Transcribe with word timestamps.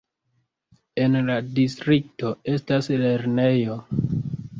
En 1.01 1.17
la 1.27 1.35
distrikto 1.59 2.31
estas 2.55 2.89
lernejo. 3.03 3.77